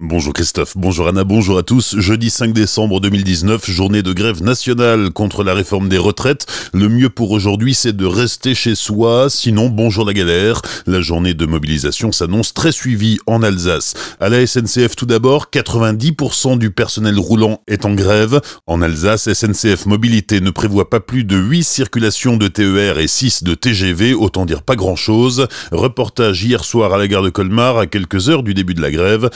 Bonjour 0.00 0.32
Christophe, 0.32 0.74
bonjour 0.76 1.08
Anna, 1.08 1.24
bonjour 1.24 1.58
à 1.58 1.64
tous. 1.64 1.98
Jeudi 1.98 2.30
5 2.30 2.52
décembre 2.52 3.00
2019, 3.00 3.68
journée 3.68 4.04
de 4.04 4.12
grève 4.12 4.44
nationale 4.44 5.10
contre 5.10 5.42
la 5.42 5.54
réforme 5.54 5.88
des 5.88 5.98
retraites. 5.98 6.46
Le 6.72 6.88
mieux 6.88 7.08
pour 7.08 7.32
aujourd'hui, 7.32 7.74
c'est 7.74 7.96
de 7.96 8.06
rester 8.06 8.54
chez 8.54 8.76
soi, 8.76 9.26
sinon 9.28 9.68
bonjour 9.68 10.06
la 10.06 10.12
galère. 10.12 10.62
La 10.86 11.00
journée 11.00 11.34
de 11.34 11.46
mobilisation 11.46 12.12
s'annonce 12.12 12.54
très 12.54 12.70
suivie 12.70 13.18
en 13.26 13.42
Alsace. 13.42 13.94
À 14.20 14.28
la 14.28 14.46
SNCF 14.46 14.94
tout 14.94 15.04
d'abord, 15.04 15.48
90% 15.52 16.58
du 16.58 16.70
personnel 16.70 17.18
roulant 17.18 17.62
est 17.66 17.84
en 17.84 17.92
grève. 17.92 18.40
En 18.68 18.82
Alsace, 18.82 19.32
SNCF 19.32 19.86
Mobilité 19.86 20.40
ne 20.40 20.50
prévoit 20.50 20.90
pas 20.90 21.00
plus 21.00 21.24
de 21.24 21.36
8 21.36 21.64
circulations 21.64 22.36
de 22.36 22.46
TER 22.46 23.00
et 23.00 23.08
6 23.08 23.42
de 23.42 23.54
TGV, 23.56 24.14
autant 24.14 24.46
dire 24.46 24.62
pas 24.62 24.76
grand 24.76 24.94
chose. 24.94 25.48
Reportage 25.72 26.44
hier 26.44 26.62
soir 26.62 26.94
à 26.94 26.98
la 26.98 27.08
gare 27.08 27.24
de 27.24 27.30
Colmar, 27.30 27.78
à 27.78 27.88
quelques 27.88 28.28
heures 28.28 28.44
du 28.44 28.54
début 28.54 28.74
de 28.74 28.80
la 28.80 28.92
grève. 28.92 29.28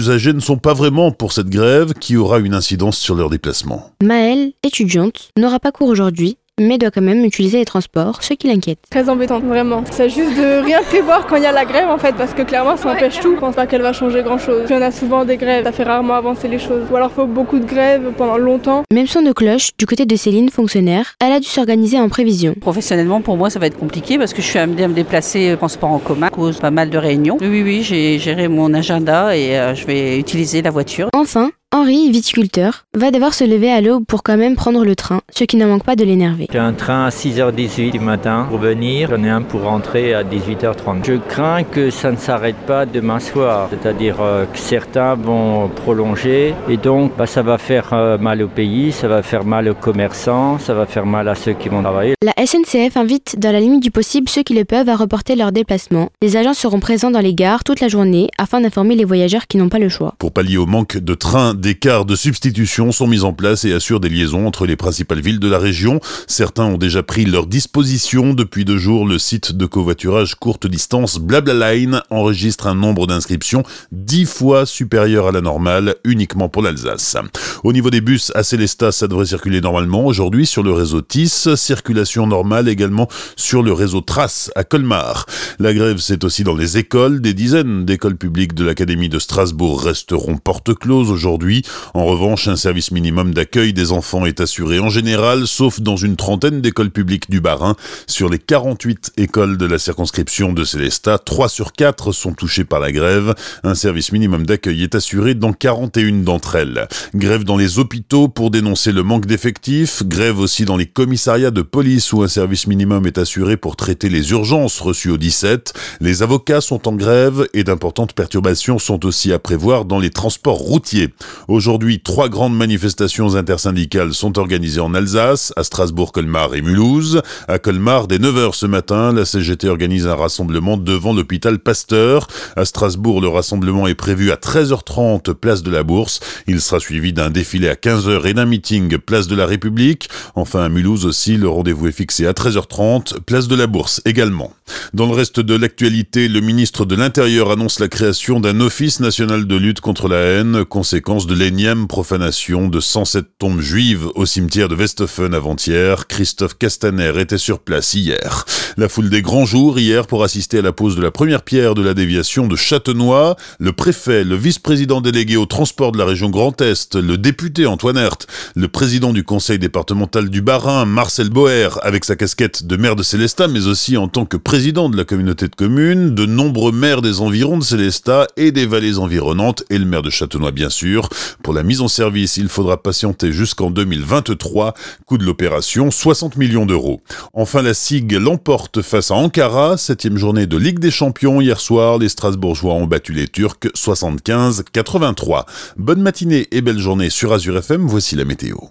Usagers 0.00 0.32
ne 0.32 0.40
sont 0.40 0.56
pas 0.56 0.74
vraiment 0.74 1.12
pour 1.12 1.32
cette 1.32 1.50
grève 1.50 1.92
qui 1.94 2.16
aura 2.16 2.38
une 2.38 2.54
incidence 2.54 2.98
sur 2.98 3.14
leur 3.14 3.30
déplacement. 3.30 3.90
Maëlle, 4.02 4.52
étudiante, 4.62 5.30
n'aura 5.36 5.60
pas 5.60 5.72
cours 5.72 5.88
aujourd'hui 5.88 6.38
mais 6.60 6.78
doit 6.78 6.90
quand 6.90 7.00
même 7.00 7.24
utiliser 7.24 7.58
les 7.58 7.64
transports, 7.64 8.22
ce 8.22 8.34
qui 8.34 8.46
l'inquiète. 8.46 8.78
Très 8.90 9.08
embêtante, 9.08 9.42
vraiment. 9.44 9.82
C'est 9.90 10.08
juste 10.08 10.36
de 10.36 10.62
rien 10.62 10.82
prévoir 10.82 11.26
quand 11.26 11.36
il 11.36 11.42
y 11.42 11.46
a 11.46 11.52
la 11.52 11.64
grève 11.64 11.88
en 11.88 11.98
fait, 11.98 12.14
parce 12.14 12.34
que 12.34 12.42
clairement 12.42 12.76
ça 12.76 12.92
empêche 12.92 13.18
tout. 13.18 13.34
Je 13.34 13.40
pense 13.40 13.56
pas 13.56 13.66
qu'elle 13.66 13.82
va 13.82 13.92
changer 13.92 14.22
grand 14.22 14.38
chose. 14.38 14.66
Il 14.68 14.74
y 14.74 14.78
en 14.78 14.82
a 14.82 14.90
souvent 14.90 15.24
des 15.24 15.36
grèves, 15.36 15.64
ça 15.64 15.72
fait 15.72 15.84
rarement 15.84 16.14
avancer 16.14 16.46
les 16.46 16.58
choses. 16.58 16.84
Ou 16.90 16.96
alors 16.96 17.10
il 17.12 17.14
faut 17.16 17.26
beaucoup 17.26 17.58
de 17.58 17.64
grèves 17.64 18.12
pendant 18.16 18.36
longtemps. 18.38 18.82
Même 18.92 19.06
son 19.06 19.22
de 19.22 19.32
cloche, 19.32 19.70
du 19.78 19.86
côté 19.86 20.06
de 20.06 20.16
Céline, 20.16 20.50
fonctionnaire, 20.50 21.14
elle 21.20 21.32
a 21.32 21.40
dû 21.40 21.48
s'organiser 21.48 21.98
en 21.98 22.08
prévision. 22.08 22.54
Professionnellement, 22.60 23.20
pour 23.20 23.36
moi, 23.36 23.50
ça 23.50 23.58
va 23.58 23.66
être 23.66 23.78
compliqué 23.78 24.18
parce 24.18 24.32
que 24.34 24.42
je 24.42 24.46
suis 24.46 24.58
amenée 24.58 24.84
à 24.84 24.88
me 24.88 24.94
déplacer 24.94 25.54
transport 25.56 25.90
en 25.90 25.98
commun 25.98 26.26
à 26.26 26.30
cause 26.30 26.58
pas 26.58 26.70
mal 26.70 26.90
de 26.90 26.98
réunions. 26.98 27.38
Oui, 27.40 27.62
oui, 27.62 27.82
j'ai 27.82 28.18
géré 28.18 28.48
mon 28.48 28.72
agenda 28.74 29.36
et 29.36 29.58
euh, 29.58 29.74
je 29.74 29.86
vais 29.86 30.18
utiliser 30.18 30.62
la 30.62 30.70
voiture. 30.70 31.08
Enfin, 31.14 31.50
Henri, 31.72 32.10
viticulteur, 32.10 32.84
va 32.94 33.12
devoir 33.12 33.32
se 33.32 33.44
lever 33.44 33.70
à 33.70 33.80
l'aube 33.80 34.04
pour 34.04 34.24
quand 34.24 34.36
même 34.36 34.56
prendre 34.56 34.84
le 34.84 34.96
train, 34.96 35.20
ce 35.32 35.44
qui 35.44 35.56
ne 35.56 35.64
manque 35.64 35.84
pas 35.84 35.94
de 35.94 36.02
l'énerver. 36.02 36.48
J'ai 36.50 36.58
un 36.58 36.72
train 36.72 37.04
à 37.04 37.10
6h18 37.10 37.92
du 37.92 38.00
matin 38.00 38.46
pour 38.50 38.58
venir, 38.58 39.10
j'en 39.10 39.22
ai 39.22 39.28
un 39.28 39.42
pour 39.42 39.62
rentrer 39.62 40.12
à 40.12 40.24
18h30. 40.24 41.04
Je 41.04 41.12
crains 41.28 41.62
que 41.62 41.90
ça 41.90 42.10
ne 42.10 42.16
s'arrête 42.16 42.56
pas 42.66 42.86
demain 42.86 43.20
soir, 43.20 43.68
c'est-à-dire 43.70 44.16
euh, 44.20 44.46
que 44.46 44.58
certains 44.58 45.14
vont 45.14 45.68
prolonger 45.68 46.56
et 46.68 46.76
donc 46.76 47.12
bah, 47.16 47.26
ça 47.26 47.42
va 47.42 47.56
faire 47.56 47.92
euh, 47.92 48.18
mal 48.18 48.42
au 48.42 48.48
pays, 48.48 48.90
ça 48.90 49.06
va 49.06 49.22
faire 49.22 49.44
mal 49.44 49.68
aux 49.68 49.74
commerçants, 49.74 50.58
ça 50.58 50.74
va 50.74 50.86
faire 50.86 51.06
mal 51.06 51.28
à 51.28 51.36
ceux 51.36 51.52
qui 51.52 51.68
vont 51.68 51.82
travailler. 51.82 52.14
La 52.20 52.34
SNCF 52.44 52.96
invite 52.96 53.38
dans 53.38 53.52
la 53.52 53.60
limite 53.60 53.84
du 53.84 53.92
possible 53.92 54.28
ceux 54.28 54.42
qui 54.42 54.54
le 54.54 54.64
peuvent 54.64 54.88
à 54.88 54.96
reporter 54.96 55.36
leur 55.36 55.52
déplacement. 55.52 56.08
Les 56.20 56.36
agents 56.36 56.52
seront 56.52 56.80
présents 56.80 57.12
dans 57.12 57.20
les 57.20 57.32
gares 57.32 57.62
toute 57.62 57.78
la 57.78 57.86
journée 57.86 58.28
afin 58.38 58.60
d'informer 58.60 58.96
les 58.96 59.04
voyageurs 59.04 59.46
qui 59.46 59.56
n'ont 59.56 59.68
pas 59.68 59.78
le 59.78 59.88
choix. 59.88 60.16
Pour 60.18 60.32
pallier 60.32 60.56
au 60.56 60.66
manque 60.66 60.96
de 60.96 61.14
trains 61.14 61.54
des 61.60 61.74
cars 61.74 62.06
de 62.06 62.16
substitution 62.16 62.90
sont 62.90 63.06
mis 63.06 63.22
en 63.22 63.34
place 63.34 63.64
et 63.64 63.72
assurent 63.74 64.00
des 64.00 64.08
liaisons 64.08 64.46
entre 64.46 64.64
les 64.64 64.76
principales 64.76 65.20
villes 65.20 65.38
de 65.38 65.48
la 65.48 65.58
région. 65.58 66.00
Certains 66.26 66.64
ont 66.64 66.78
déjà 66.78 67.02
pris 67.02 67.26
leur 67.26 67.46
disposition. 67.46 68.32
Depuis 68.32 68.64
deux 68.64 68.78
jours, 68.78 69.06
le 69.06 69.18
site 69.18 69.52
de 69.52 69.66
covoiturage 69.66 70.36
courte 70.36 70.66
distance 70.66 71.18
Blabla 71.18 71.74
Line 71.74 72.00
enregistre 72.08 72.66
un 72.66 72.74
nombre 72.74 73.06
d'inscriptions 73.06 73.62
dix 73.92 74.24
fois 74.24 74.64
supérieur 74.64 75.28
à 75.28 75.32
la 75.32 75.42
normale, 75.42 75.96
uniquement 76.04 76.48
pour 76.48 76.62
l'Alsace. 76.62 77.16
Au 77.62 77.74
niveau 77.74 77.90
des 77.90 78.00
bus, 78.00 78.32
à 78.34 78.42
Célestat, 78.42 78.92
ça 78.92 79.06
devrait 79.06 79.26
circuler 79.26 79.60
normalement 79.60 80.06
aujourd'hui 80.06 80.46
sur 80.46 80.62
le 80.62 80.72
réseau 80.72 81.02
TIS. 81.02 81.56
Circulation 81.56 82.26
normale 82.26 82.68
également 82.68 83.06
sur 83.36 83.62
le 83.62 83.74
réseau 83.74 84.00
Trace 84.00 84.50
à 84.56 84.64
Colmar. 84.64 85.26
La 85.58 85.74
grève, 85.74 85.98
c'est 85.98 86.24
aussi 86.24 86.42
dans 86.42 86.56
les 86.56 86.78
écoles. 86.78 87.20
Des 87.20 87.34
dizaines 87.34 87.84
d'écoles 87.84 88.16
publiques 88.16 88.54
de 88.54 88.64
l'Académie 88.64 89.10
de 89.10 89.18
Strasbourg 89.18 89.82
resteront 89.82 90.38
porte 90.38 90.74
close 90.74 91.10
aujourd'hui. 91.10 91.49
En 91.94 92.04
revanche, 92.04 92.48
un 92.48 92.56
service 92.56 92.90
minimum 92.90 93.34
d'accueil 93.34 93.72
des 93.72 93.92
enfants 93.92 94.26
est 94.26 94.40
assuré 94.40 94.78
en 94.78 94.88
général, 94.88 95.46
sauf 95.46 95.80
dans 95.80 95.96
une 95.96 96.16
trentaine 96.16 96.60
d'écoles 96.60 96.90
publiques 96.90 97.30
du 97.30 97.40
Bas-Rhin. 97.40 97.76
Sur 98.06 98.28
les 98.28 98.38
48 98.38 99.12
écoles 99.16 99.56
de 99.56 99.66
la 99.66 99.78
circonscription 99.78 100.52
de 100.52 100.64
Célestat, 100.64 101.18
3 101.18 101.48
sur 101.48 101.72
4 101.72 102.12
sont 102.12 102.32
touchées 102.32 102.64
par 102.64 102.80
la 102.80 102.92
grève. 102.92 103.34
Un 103.64 103.74
service 103.74 104.12
minimum 104.12 104.46
d'accueil 104.46 104.82
est 104.82 104.94
assuré 104.94 105.34
dans 105.34 105.52
41 105.52 106.22
d'entre 106.22 106.56
elles. 106.56 106.86
Grève 107.14 107.44
dans 107.44 107.56
les 107.56 107.78
hôpitaux 107.78 108.28
pour 108.28 108.50
dénoncer 108.50 108.92
le 108.92 109.02
manque 109.02 109.26
d'effectifs, 109.26 110.02
grève 110.04 110.38
aussi 110.38 110.64
dans 110.64 110.76
les 110.76 110.86
commissariats 110.86 111.50
de 111.50 111.62
police 111.62 112.12
où 112.12 112.22
un 112.22 112.28
service 112.28 112.66
minimum 112.66 113.06
est 113.06 113.18
assuré 113.18 113.56
pour 113.56 113.76
traiter 113.76 114.08
les 114.08 114.30
urgences 114.30 114.80
reçues 114.80 115.10
au 115.10 115.16
17. 115.16 115.72
Les 116.00 116.22
avocats 116.22 116.60
sont 116.60 116.88
en 116.88 116.92
grève 116.92 117.46
et 117.54 117.64
d'importantes 117.64 118.12
perturbations 118.12 118.78
sont 118.78 119.06
aussi 119.06 119.32
à 119.32 119.38
prévoir 119.38 119.84
dans 119.84 119.98
les 119.98 120.10
transports 120.10 120.58
routiers. 120.58 121.08
Aujourd'hui, 121.48 122.00
trois 122.00 122.28
grandes 122.28 122.56
manifestations 122.56 123.34
intersyndicales 123.34 124.14
sont 124.14 124.38
organisées 124.38 124.80
en 124.80 124.94
Alsace, 124.94 125.52
à 125.56 125.64
Strasbourg, 125.64 126.12
Colmar 126.12 126.54
et 126.54 126.62
Mulhouse. 126.62 127.22
À 127.48 127.58
Colmar, 127.58 128.06
dès 128.06 128.18
9h 128.18 128.54
ce 128.54 128.66
matin, 128.66 129.12
la 129.12 129.24
CGT 129.24 129.68
organise 129.68 130.06
un 130.06 130.14
rassemblement 130.14 130.76
devant 130.76 131.12
l'hôpital 131.12 131.58
Pasteur. 131.58 132.26
À 132.56 132.64
Strasbourg, 132.64 133.20
le 133.20 133.28
rassemblement 133.28 133.86
est 133.86 133.94
prévu 133.94 134.30
à 134.30 134.36
13h30, 134.36 135.34
place 135.34 135.62
de 135.62 135.70
la 135.70 135.82
Bourse. 135.82 136.20
Il 136.46 136.60
sera 136.60 136.80
suivi 136.80 137.12
d'un 137.12 137.30
défilé 137.30 137.68
à 137.68 137.74
15h 137.74 138.26
et 138.26 138.34
d'un 138.34 138.46
meeting, 138.46 138.98
place 138.98 139.26
de 139.26 139.36
la 139.36 139.46
République. 139.46 140.08
Enfin, 140.34 140.62
à 140.64 140.68
Mulhouse 140.68 141.06
aussi, 141.06 141.36
le 141.36 141.48
rendez-vous 141.48 141.88
est 141.88 141.92
fixé 141.92 142.26
à 142.26 142.32
13h30, 142.32 143.20
place 143.20 143.48
de 143.48 143.56
la 143.56 143.66
Bourse 143.66 144.00
également. 144.04 144.52
Dans 144.94 145.06
le 145.06 145.14
reste 145.14 145.40
de 145.40 145.54
l'actualité, 145.54 146.28
le 146.28 146.40
ministre 146.40 146.84
de 146.84 146.94
l'Intérieur 146.94 147.50
annonce 147.50 147.80
la 147.80 147.88
création 147.88 148.40
d'un 148.40 148.60
office 148.60 149.00
national 149.00 149.46
de 149.46 149.56
lutte 149.56 149.80
contre 149.80 150.08
la 150.08 150.18
haine, 150.18 150.64
conséquence 150.64 151.26
de 151.30 151.36
l'énième 151.36 151.86
profanation 151.86 152.66
de 152.66 152.80
107 152.80 153.24
tombes 153.38 153.60
juives 153.60 154.08
au 154.16 154.26
cimetière 154.26 154.68
de 154.68 154.74
Westhofen 154.74 155.32
avant-hier. 155.32 156.08
Christophe 156.08 156.58
Castaner 156.58 157.12
était 157.20 157.38
sur 157.38 157.60
place 157.60 157.94
hier. 157.94 158.44
La 158.76 158.88
foule 158.88 159.10
des 159.10 159.22
grands 159.22 159.44
jours 159.44 159.78
hier 159.78 160.08
pour 160.08 160.24
assister 160.24 160.58
à 160.58 160.62
la 160.62 160.72
pose 160.72 160.96
de 160.96 161.02
la 161.02 161.12
première 161.12 161.42
pierre 161.42 161.76
de 161.76 161.82
la 161.82 161.94
déviation 161.94 162.48
de 162.48 162.56
Châtenois. 162.56 163.36
Le 163.60 163.72
préfet, 163.72 164.24
le 164.24 164.34
vice-président 164.34 165.00
délégué 165.00 165.36
au 165.36 165.46
transport 165.46 165.92
de 165.92 165.98
la 165.98 166.04
région 166.04 166.30
Grand 166.30 166.60
Est, 166.60 166.96
le 166.96 167.16
député 167.16 167.64
Antoine 167.64 167.96
Hert, 167.96 168.26
le 168.56 168.66
président 168.66 169.12
du 169.12 169.22
conseil 169.22 169.60
départemental 169.60 170.30
du 170.30 170.42
Bas-Rhin, 170.42 170.84
Marcel 170.84 171.30
Boer, 171.30 171.78
avec 171.82 172.04
sa 172.04 172.16
casquette 172.16 172.66
de 172.66 172.76
maire 172.76 172.96
de 172.96 173.04
Célestat, 173.04 173.46
mais 173.46 173.68
aussi 173.68 173.96
en 173.96 174.08
tant 174.08 174.24
que 174.24 174.36
président 174.36 174.88
de 174.88 174.96
la 174.96 175.04
communauté 175.04 175.46
de 175.46 175.54
communes, 175.54 176.12
de 176.12 176.26
nombreux 176.26 176.72
maires 176.72 177.02
des 177.02 177.20
environs 177.20 177.58
de 177.58 177.64
Célestat 177.64 178.26
et 178.36 178.50
des 178.50 178.66
vallées 178.66 178.98
environnantes, 178.98 179.62
et 179.70 179.78
le 179.78 179.84
maire 179.84 180.02
de 180.02 180.10
Châtenois 180.10 180.50
bien 180.50 180.70
sûr. 180.70 181.08
Pour 181.42 181.54
la 181.54 181.62
mise 181.62 181.80
en 181.80 181.88
service, 181.88 182.36
il 182.36 182.48
faudra 182.48 182.82
patienter 182.82 183.32
jusqu'en 183.32 183.70
2023. 183.70 184.74
Coût 185.06 185.18
de 185.18 185.24
l'opération, 185.24 185.90
60 185.90 186.36
millions 186.36 186.66
d'euros. 186.66 187.02
Enfin, 187.32 187.62
la 187.62 187.74
SIG 187.74 188.12
l'emporte 188.12 188.82
face 188.82 189.10
à 189.10 189.14
Ankara, 189.14 189.76
septième 189.76 190.16
journée 190.16 190.46
de 190.46 190.56
Ligue 190.56 190.78
des 190.78 190.90
Champions. 190.90 191.40
Hier 191.40 191.60
soir, 191.60 191.98
les 191.98 192.08
Strasbourgeois 192.08 192.74
ont 192.74 192.86
battu 192.86 193.12
les 193.12 193.28
Turcs 193.28 193.66
75-83. 193.74 195.44
Bonne 195.76 196.02
matinée 196.02 196.48
et 196.50 196.60
belle 196.60 196.78
journée 196.78 197.10
sur 197.10 197.32
Azure 197.32 197.58
FM, 197.58 197.86
voici 197.86 198.16
la 198.16 198.24
météo. 198.24 198.70